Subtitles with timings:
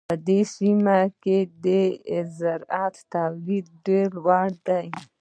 [0.09, 1.65] په دې سیمه کې د
[2.37, 4.85] زراعت تولیدات ډېر لوړ دي.